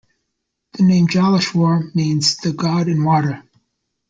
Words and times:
The 0.73 0.81
name 0.83 1.05
Jaleshwar 1.05 1.93
means 1.93 2.37
the 2.37 2.53
'God 2.53 2.87
in 2.87 3.03
Water'. 3.03 3.43